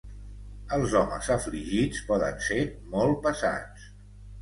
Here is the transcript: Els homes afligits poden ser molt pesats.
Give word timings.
Els 0.77 0.95
homes 1.01 1.29
afligits 1.37 2.01
poden 2.09 2.43
ser 2.49 2.61
molt 2.97 3.25
pesats. 3.29 3.91